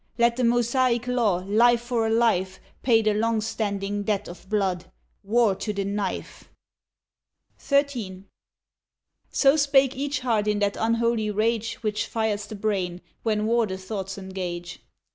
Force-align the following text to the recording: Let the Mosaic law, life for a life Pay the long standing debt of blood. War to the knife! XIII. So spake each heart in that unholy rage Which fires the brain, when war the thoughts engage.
Let 0.17 0.35
the 0.37 0.43
Mosaic 0.43 1.05
law, 1.05 1.43
life 1.45 1.81
for 1.81 2.07
a 2.07 2.09
life 2.09 2.59
Pay 2.81 3.03
the 3.03 3.13
long 3.13 3.39
standing 3.39 4.01
debt 4.01 4.27
of 4.27 4.49
blood. 4.49 4.85
War 5.21 5.53
to 5.57 5.73
the 5.73 5.85
knife! 5.85 6.49
XIII. 7.59 8.23
So 9.29 9.55
spake 9.55 9.95
each 9.95 10.21
heart 10.21 10.47
in 10.47 10.57
that 10.57 10.75
unholy 10.75 11.29
rage 11.29 11.75
Which 11.83 12.07
fires 12.07 12.47
the 12.47 12.55
brain, 12.55 13.01
when 13.21 13.45
war 13.45 13.67
the 13.67 13.77
thoughts 13.77 14.17
engage. 14.17 14.79